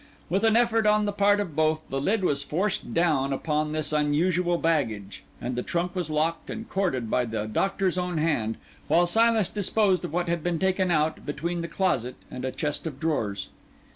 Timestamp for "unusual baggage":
3.93-5.21